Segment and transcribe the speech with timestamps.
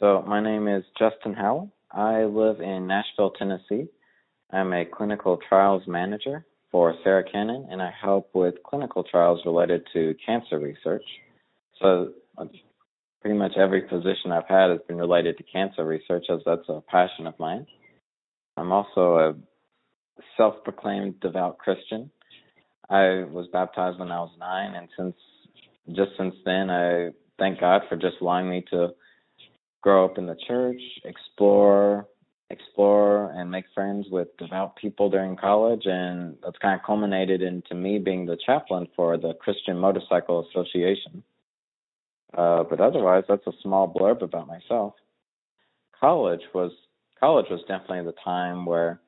[0.00, 1.72] So, my name is Justin Howell.
[1.90, 3.88] I live in Nashville, Tennessee.
[4.52, 9.82] I'm a clinical trials manager for Sarah Cannon, and I help with clinical trials related
[9.94, 11.02] to cancer research.
[11.82, 12.44] So, uh,
[13.22, 16.80] pretty much every position I've had has been related to cancer research, as that's a
[16.88, 17.66] passion of mine.
[18.56, 19.34] I'm also a
[20.36, 22.08] self proclaimed devout Christian.
[22.88, 25.16] I was baptized when I was nine, and since
[25.88, 27.08] just since then, I
[27.40, 28.94] thank God for just allowing me to
[29.80, 32.06] grow up in the church, explore,
[32.50, 37.74] explore, and make friends with devout people during college, and that's kind of culminated into
[37.74, 41.22] me being the chaplain for the Christian Motorcycle Association.
[42.36, 44.94] Uh, but otherwise, that's a small blurb about myself.
[45.98, 46.72] College was
[47.18, 49.00] college was definitely the time where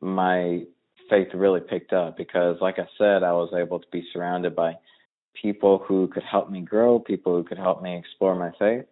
[0.00, 0.62] my
[1.10, 4.74] faith really picked up because, like I said, I was able to be surrounded by
[5.40, 8.86] people who could help me grow, people who could help me explore my faith.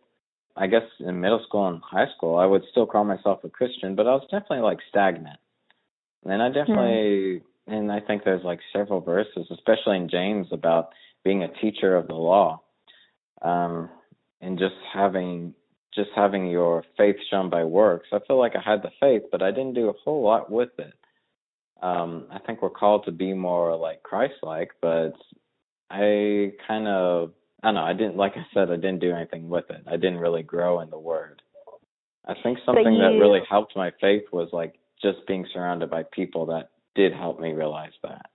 [0.58, 3.94] I guess in middle school and high school, I would still call myself a Christian,
[3.94, 5.38] but I was definitely like stagnant.
[6.24, 7.42] And I definitely, mm.
[7.68, 10.90] and I think there's like several verses, especially in James, about
[11.24, 12.62] being a teacher of the law,
[13.42, 13.88] um,
[14.40, 15.54] and just having
[15.94, 18.08] just having your faith shown by works.
[18.12, 20.70] I feel like I had the faith, but I didn't do a whole lot with
[20.78, 20.92] it.
[21.82, 25.14] Um, I think we're called to be more like Christ-like, but
[25.90, 27.82] I kind of I don't know.
[27.82, 29.82] I didn't like I said I didn't do anything with it.
[29.86, 31.42] I didn't really grow in the Word.
[32.26, 36.04] I think something you, that really helped my faith was like just being surrounded by
[36.12, 38.26] people that did help me realize that.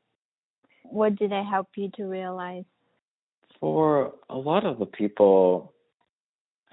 [0.84, 2.66] What did they help you to realize?
[3.60, 5.74] For a lot of the people,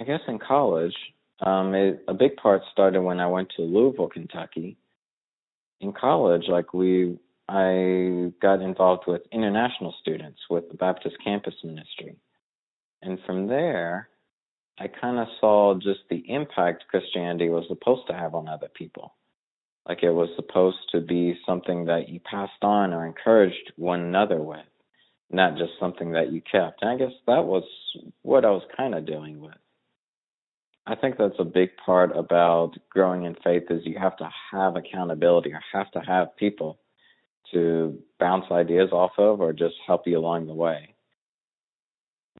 [0.01, 0.95] I guess in college,
[1.41, 4.77] um, it, a big part started when I went to Louisville, Kentucky.
[5.81, 12.17] In college, like we I got involved with international students with the Baptist Campus Ministry.
[13.03, 14.09] And from there,
[14.79, 19.15] I kind of saw just the impact Christianity was supposed to have on other people.
[19.89, 24.41] Like it was supposed to be something that you passed on or encouraged one another
[24.41, 24.65] with,
[25.31, 26.83] not just something that you kept.
[26.83, 27.65] And I guess that was
[28.23, 29.55] what I was kind of dealing with.
[30.87, 34.77] I think that's a big part about growing in faith is you have to have
[34.77, 36.79] accountability or have to have people
[37.53, 40.90] to bounce ideas off of or just help you along the way.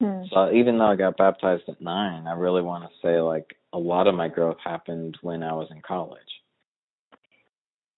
[0.01, 0.23] Hmm.
[0.31, 3.77] So even though I got baptized at nine, I really want to say like a
[3.77, 6.19] lot of my growth happened when I was in college.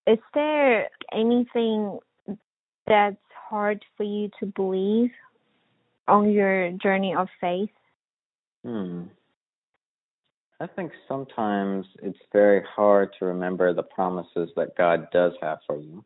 [0.05, 1.99] Is there anything
[2.87, 3.15] that's
[3.49, 5.11] hard for you to believe
[6.07, 7.69] on your journey of faith?
[8.65, 9.03] Hmm.
[10.59, 15.77] I think sometimes it's very hard to remember the promises that God does have for
[15.77, 16.03] you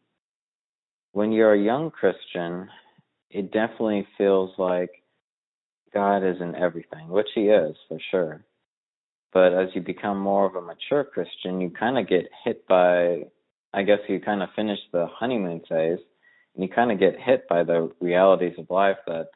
[1.17, 2.69] when you're a young Christian,
[3.31, 4.91] it definitely feels like
[5.93, 8.43] God is in everything, which He is for sure.
[9.33, 13.23] But as you become more of a mature Christian, you kind of get hit by,
[13.73, 15.99] I guess you kind of finish the honeymoon phase,
[16.55, 19.27] and you kind of get hit by the realities of life that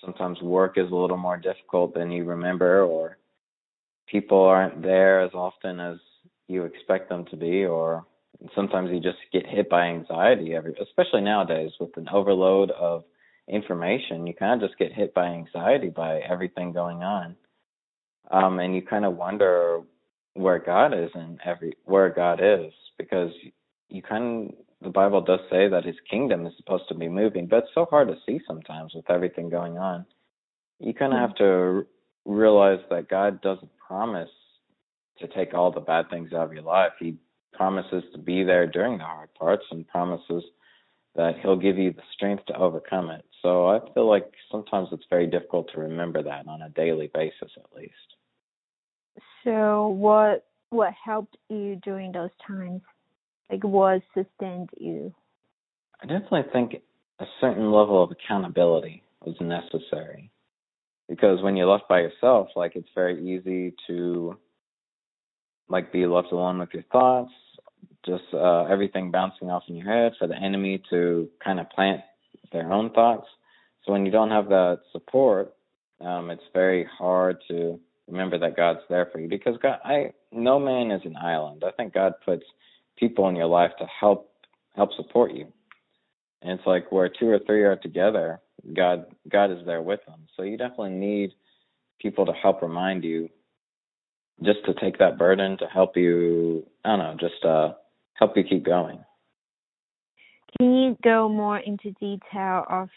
[0.00, 3.18] sometimes work is a little more difficult than you remember, or
[4.06, 5.96] people aren't there as often as
[6.46, 8.06] you expect them to be, or
[8.54, 13.04] sometimes you just get hit by anxiety every especially nowadays with an overload of
[13.48, 17.36] information you kind of just get hit by anxiety by everything going on.
[18.30, 19.80] Um and you kind of wonder
[20.34, 23.32] where god is and every where god is because
[23.88, 27.46] you kind of the bible does say that his kingdom is supposed to be moving
[27.46, 30.06] but it's so hard to see sometimes with everything going on.
[30.78, 31.86] You kind of have to
[32.24, 34.30] realize that god doesn't promise
[35.18, 36.92] to take all the bad things out of your life.
[36.98, 37.16] He
[37.52, 40.44] promises to be there during the hard parts and promises
[41.16, 43.24] that he'll give you the strength to overcome it.
[43.42, 47.50] So I feel like sometimes it's very difficult to remember that on a daily basis
[47.56, 47.92] at least.
[49.44, 52.82] So what what helped you during those times?
[53.50, 55.14] Like what sustained you?
[56.02, 56.76] I definitely think
[57.20, 60.30] a certain level of accountability was necessary.
[61.08, 64.36] Because when you're left by yourself, like it's very easy to
[65.68, 67.32] like be left alone with your thoughts,
[68.04, 72.00] just uh, everything bouncing off in your head for the enemy to kind of plant
[72.52, 73.26] their own thoughts.
[73.84, 75.54] So when you don't have that support,
[76.00, 80.58] um, it's very hard to remember that God's there for you because God, I no
[80.58, 81.64] man is an island.
[81.66, 82.44] I think God puts
[82.96, 84.30] people in your life to help
[84.76, 85.46] help support you.
[86.42, 88.40] And it's like where two or three are together,
[88.74, 90.26] God God is there with them.
[90.36, 91.32] So you definitely need
[92.00, 93.28] people to help remind you
[94.42, 97.72] just to take that burden to help you I don't know, just uh
[98.14, 99.00] help you keep going.
[100.56, 102.88] Can you go more into detail of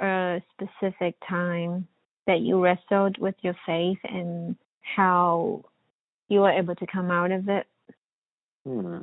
[0.00, 1.86] a specific time
[2.26, 5.64] that you wrestled with your faith and how
[6.28, 7.66] you were able to come out of it?
[8.64, 8.98] Hmm.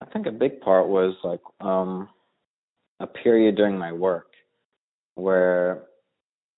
[0.00, 2.08] I think a big part was like um
[3.00, 4.28] a period during my work
[5.14, 5.84] where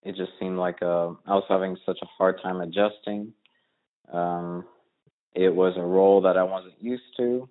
[0.02, 3.32] it just seemed like uh, I was having such a hard time adjusting.
[4.12, 4.64] Um,
[5.34, 7.48] it was a role that I wasn't used to.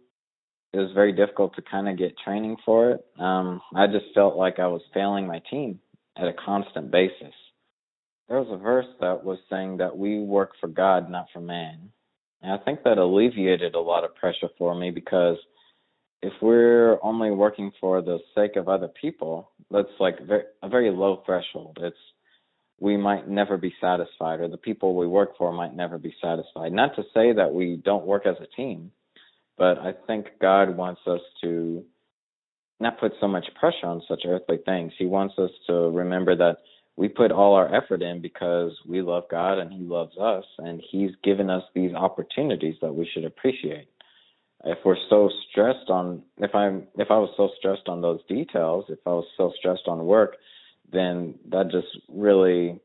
[0.71, 3.06] It was very difficult to kind of get training for it.
[3.19, 5.80] Um, I just felt like I was failing my team
[6.16, 7.33] at a constant basis.
[8.27, 11.89] There was a verse that was saying that we work for God, not for man.
[12.42, 15.38] And I think that alleviated a lot of pressure for me because
[16.21, 20.19] if we're only working for the sake of other people, that's like
[20.62, 21.80] a very low threshold.
[21.81, 21.98] It's
[22.80, 26.72] we might never be satisfied, or the people we work for might never be satisfied.
[26.72, 28.92] Not to say that we don't work as a team,
[29.60, 31.84] but I think God wants us to
[32.80, 34.94] not put so much pressure on such earthly things.
[34.98, 36.60] He wants us to remember that
[36.96, 40.82] we put all our effort in because we love God and He loves us, and
[40.90, 43.90] He's given us these opportunities that we should appreciate.
[44.66, 48.86] If we're so stressed on, if I'm, if I was so stressed on those details,
[48.90, 50.38] if I was so stressed on work,
[50.92, 52.80] then that just really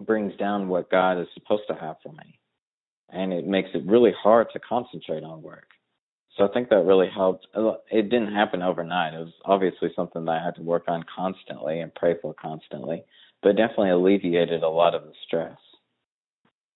[0.00, 2.38] brings down what God is supposed to have for me.
[3.12, 5.66] And it makes it really hard to concentrate on work.
[6.36, 7.46] So I think that really helped.
[7.90, 9.14] It didn't happen overnight.
[9.14, 13.02] It was obviously something that I had to work on constantly and pray for constantly,
[13.42, 15.58] but definitely alleviated a lot of the stress.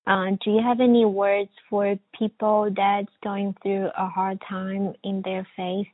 [0.06, 5.22] Um, do you have any words for people that's going through a hard time in
[5.24, 5.86] their faith?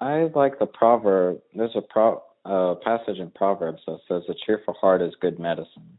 [0.00, 1.40] I like the proverb.
[1.54, 5.98] There's a pro, uh, passage in Proverbs that says, "A cheerful heart is good medicine."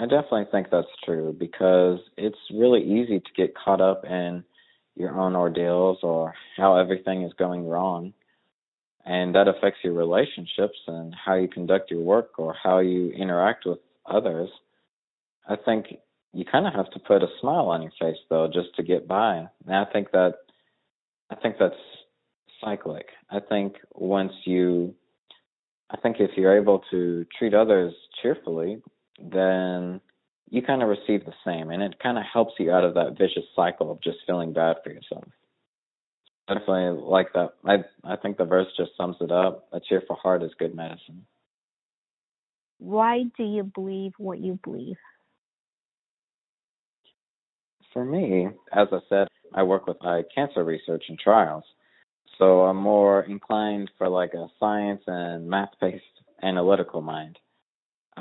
[0.00, 4.42] I definitely think that's true because it's really easy to get caught up in
[4.96, 8.14] your own ordeals or how everything is going wrong,
[9.04, 13.66] and that affects your relationships and how you conduct your work or how you interact
[13.66, 14.48] with others.
[15.46, 15.88] I think
[16.32, 19.06] you kind of have to put a smile on your face though just to get
[19.06, 19.48] by.
[19.66, 20.36] And I think that
[21.30, 21.74] I think that's
[22.64, 23.04] cyclic.
[23.30, 24.94] I think once you,
[25.90, 27.92] I think if you're able to treat others
[28.22, 28.80] cheerfully,
[29.20, 30.00] then
[30.48, 33.16] you kind of receive the same, and it kind of helps you out of that
[33.18, 35.24] vicious cycle of just feeling bad for yourself.
[36.48, 37.50] Definitely like that.
[37.64, 39.68] I I think the verse just sums it up.
[39.72, 41.24] A cheerful heart is good medicine.
[42.78, 44.96] Why do you believe what you believe?
[47.92, 51.64] For me, as I said, I work with eye cancer research and trials.
[52.38, 56.04] So I'm more inclined for like a science and math based
[56.42, 57.38] analytical mind.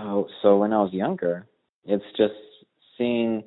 [0.01, 1.46] Oh, so when I was younger,
[1.84, 2.34] it's just
[2.98, 3.44] seeing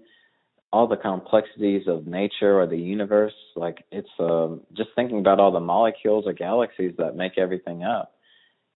[0.71, 3.33] all the complexities of nature or the universe.
[3.57, 8.13] Like it's um, just thinking about all the molecules or galaxies that make everything up.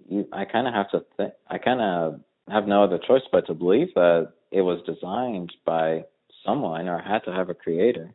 [0.09, 1.33] You, I kind of have to think.
[1.51, 6.05] I kind of have no other choice but to believe that it was designed by
[6.47, 8.15] someone or had to have a creator.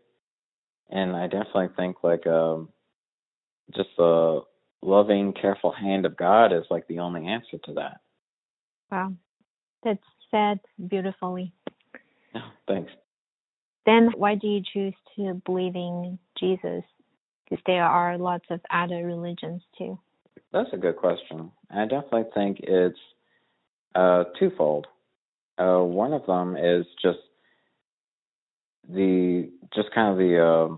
[0.90, 2.70] And I definitely think like um
[3.76, 4.42] just the
[4.82, 8.02] loving, careful hand of God is like the only answer to that.
[8.92, 9.14] Wow.
[9.84, 10.00] That's
[10.32, 11.54] said beautifully.
[12.36, 12.92] Oh, thanks.
[13.86, 16.84] Then why do you choose to believe in Jesus?
[17.44, 20.00] Because there are lots of other religions too.
[20.54, 21.52] That's a good question.
[21.70, 23.00] I definitely think it's
[23.96, 24.88] uh, twofold.
[25.58, 27.20] Uh, one of them is just
[28.90, 30.76] the just kind of the uh,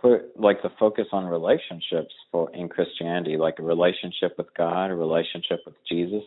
[0.00, 4.94] put like the focus on relationships for in Christianity, like a relationship with God, a
[4.94, 6.24] relationship with Jesus.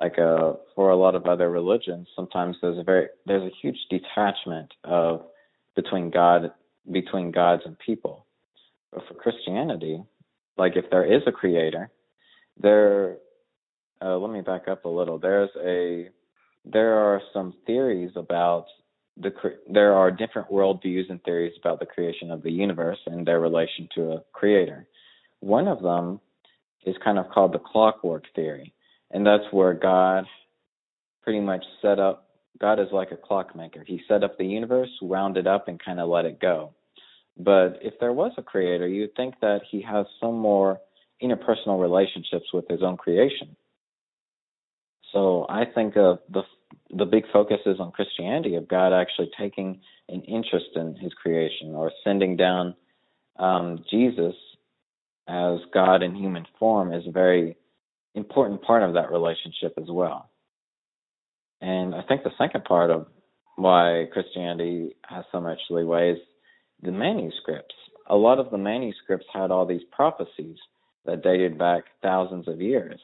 [0.00, 3.78] Like uh, for a lot of other religions, sometimes there's a very there's a huge
[3.90, 5.22] detachment of
[5.74, 6.52] between God
[6.90, 8.26] between gods and people.
[8.92, 10.02] But for Christianity,
[10.56, 11.90] like if there is a creator,
[12.60, 13.16] there
[14.00, 15.18] uh, let me back up a little.
[15.18, 16.08] There's a
[16.64, 18.66] there are some theories about
[19.16, 19.32] the
[19.70, 23.88] there are different worldviews and theories about the creation of the universe and their relation
[23.94, 24.86] to a creator.
[25.40, 26.20] One of them
[26.86, 28.72] is kind of called the clockwork theory,
[29.10, 30.24] and that's where God
[31.22, 32.28] pretty much set up.
[32.60, 33.84] God is like a clockmaker.
[33.86, 36.74] He set up the universe, wound it up, and kind of let it go.
[37.36, 40.80] But if there was a creator, you'd think that he has some more
[41.22, 43.56] interpersonal relationships with his own creation.
[45.12, 46.42] So I think of the
[46.90, 51.74] the big focus is on Christianity of God actually taking an interest in His creation
[51.74, 52.74] or sending down
[53.38, 54.34] um, Jesus
[55.28, 57.56] as God in human form is very
[58.14, 60.30] important part of that relationship as well.
[61.60, 63.06] And I think the second part of
[63.56, 66.18] why Christianity has so much leeway is
[66.82, 67.74] the manuscripts.
[68.08, 70.56] A lot of the manuscripts had all these prophecies
[71.04, 73.00] that dated back thousands of years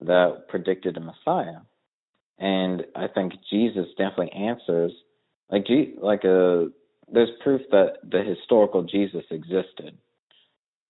[0.00, 1.60] that predicted a Messiah.
[2.38, 4.92] and I think Jesus definitely answers
[5.50, 5.66] like
[6.00, 6.64] like a uh,
[7.10, 9.96] there's proof that the historical Jesus existed,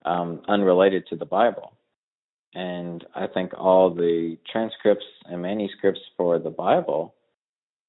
[0.05, 1.77] um, unrelated to the Bible.
[2.57, 7.15] And I think all the transcripts and manuscripts for the Bible,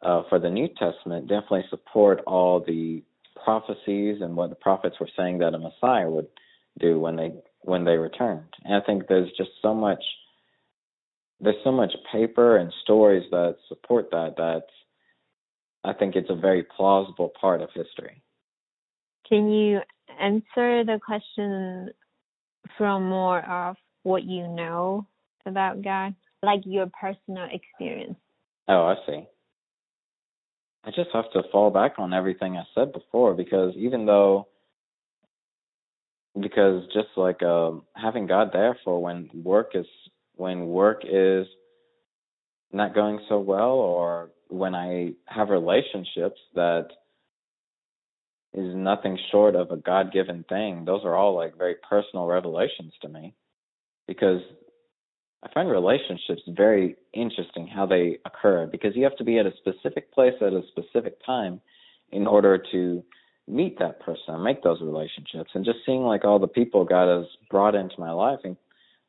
[0.01, 3.01] uh, for the New Testament, definitely support all the
[3.45, 6.27] prophecies and what the prophets were saying that a Messiah would
[6.79, 7.31] do when they
[7.62, 8.53] when they returned.
[8.65, 10.03] And I think there's just so much
[11.39, 14.63] there's so much paper and stories that support that that
[15.86, 18.21] I think it's a very plausible part of history.
[19.29, 19.79] Can you
[20.19, 21.91] answer the question
[22.77, 25.05] from more of what you know
[25.45, 28.15] about God, like your personal experience?
[28.69, 29.27] Oh, I see.
[30.85, 34.47] I just have to fall back on everything I said before because even though
[36.39, 39.85] because just like um having God there for when work is
[40.35, 41.45] when work is
[42.71, 46.87] not going so well or when I have relationships that
[48.53, 50.85] is nothing short of a God given thing.
[50.85, 53.35] Those are all like very personal revelations to me
[54.07, 54.41] because
[55.43, 59.53] I find relationships very interesting how they occur because you have to be at a
[59.57, 61.61] specific place at a specific time
[62.11, 63.03] in order to
[63.47, 65.51] meet that person and make those relationships.
[65.53, 68.57] And just seeing like all the people God has brought into my life and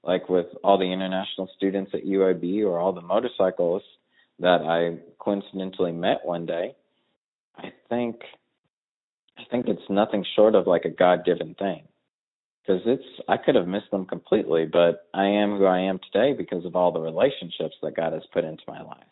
[0.05, 3.89] like with all the international students at UAB or all the motorcyclists
[4.39, 6.77] that I coincidentally met one day,
[7.57, 8.21] I think
[9.37, 11.83] I think it's nothing short of like a God given thing.
[12.69, 16.35] Because it's I could have missed them completely, but I am who I am today
[16.35, 19.07] because of all the relationships that God has put into my life.